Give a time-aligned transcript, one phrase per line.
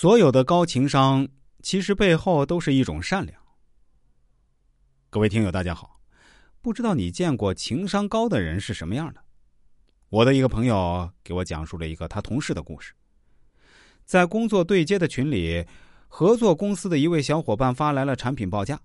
[0.00, 1.26] 所有的高情商，
[1.60, 3.36] 其实背后都是一种善良。
[5.10, 6.00] 各位听友，大家好，
[6.62, 9.20] 不知道你见过情商高的人是什么样的？
[10.08, 12.92] 我的一个朋友给我讲述了一个他同事的故事。
[14.04, 15.66] 在工作对接的群里，
[16.06, 18.80] 合作公司的一位小伙伴发来了产品报价。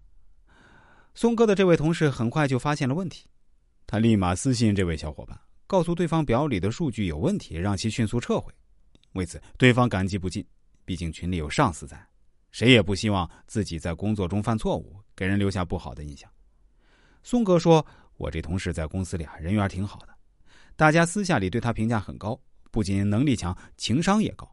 [1.14, 3.28] 松哥的这位同事很快就发现了问题，
[3.86, 8.52] 他立马私信这位小伙伴，告诉对方表里的数据有问题，让其迅速撤回。
[9.12, 10.44] 为此，对方感激不尽，
[10.86, 12.06] 毕竟群里有上司在，
[12.52, 16.30] 谁也不希望自己在工作中犯错误，给人留下不好的印象。
[17.24, 17.86] 松哥说
[18.18, 20.10] ：“我这同事在公司里啊，人缘挺好的。”
[20.76, 22.40] 大家私下里对他评价很高，
[22.72, 24.52] 不仅能力强，情商也高。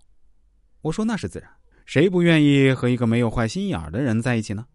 [0.82, 1.50] 我说那是自然，
[1.84, 4.66] 谁不愿意和一个没有坏心眼的人在一起呢？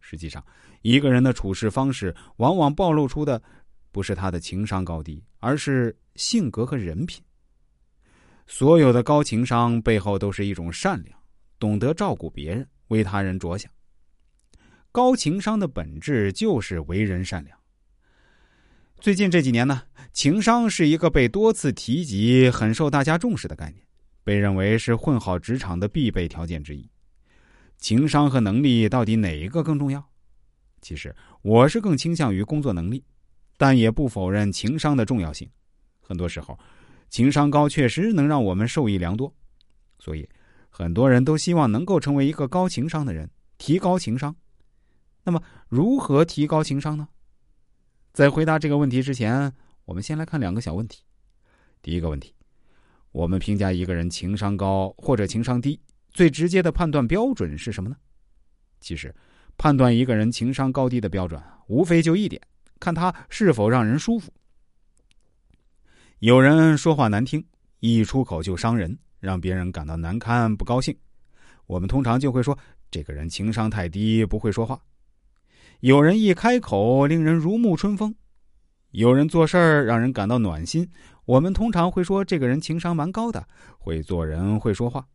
[0.00, 0.44] 实际上，
[0.82, 3.42] 一个人的处事方式往往暴露出的
[3.90, 7.24] 不是他的情商高低，而是性格和人品。
[8.46, 11.18] 所有的高情商背后都是一种善良，
[11.58, 13.70] 懂得照顾别人，为他人着想。
[14.92, 17.58] 高情商的本质就是为人善良。
[18.98, 23.84] 最近这几年呢，情商是一个被多次提及、很受大家重视的概念，
[24.24, 26.88] 被认为是混好职场的必备条件之一。
[27.76, 30.02] 情商和能力到底哪一个更重要？
[30.80, 33.04] 其实我是更倾向于工作能力，
[33.58, 35.50] 但也不否认情商的重要性。
[36.00, 36.58] 很多时候，
[37.08, 39.34] 情商高确实能让我们受益良多，
[39.98, 40.28] 所以
[40.68, 44.34] 很多人都希望能够成为一个高情商的人，提高情商。
[45.24, 47.08] 那么，如何提高情商呢？
[48.12, 49.52] 在回答这个问题之前，
[49.84, 51.02] 我们先来看两个小问题。
[51.82, 52.34] 第一个问题，
[53.12, 57.96] 我们评价一个人情商高或者情商低，最直接的判断标准是什么呢？
[58.80, 59.14] 其实，
[59.56, 62.40] 判断一个人情商高低的标准，无非就一点，
[62.78, 64.32] 看他是否让人舒服。
[66.20, 67.44] 有人说话难听，
[67.80, 70.96] 一出口就伤人，让别人感到难堪、不高兴，
[71.66, 72.58] 我们通常就会说
[72.90, 74.80] 这个人情商太低，不会说话。
[75.80, 78.14] 有人一开口令人如沐春风，
[78.92, 80.88] 有人做事儿让人感到暖心，
[81.26, 83.46] 我们通常会说这个人情商蛮高的，
[83.78, 85.06] 会做人会说话。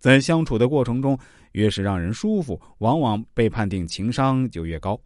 [0.00, 1.16] 在相处的过程中，
[1.52, 5.00] 越是让人舒服，往往被判定情商就越高。